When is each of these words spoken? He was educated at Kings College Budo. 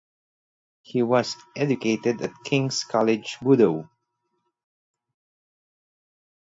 He 0.81 1.03
was 1.03 1.35
educated 1.55 2.23
at 2.23 2.33
Kings 2.43 2.83
College 2.83 3.37
Budo. 3.39 3.87